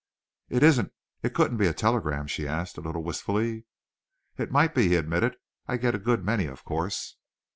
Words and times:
"It 0.49 0.63
isn't 0.63 0.91
it 1.21 1.35
couldn't 1.35 1.57
be 1.57 1.67
a 1.67 1.75
telegram?" 1.75 2.25
she 2.25 2.47
asked, 2.47 2.75
a 2.79 2.81
little 2.81 3.03
wistfully. 3.03 3.65
"It 4.35 4.49
might 4.49 4.73
be," 4.73 4.87
he 4.87 4.95
admitted. 4.95 5.35
"I 5.67 5.77
get 5.77 5.93
a 5.93 5.99
good 5.99 6.25
many, 6.25 6.47
of 6.47 6.63
course." 6.63 7.17